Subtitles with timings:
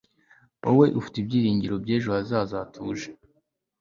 [0.63, 3.09] wowe ufite ibyiringiro by'ejo hazaza hatuje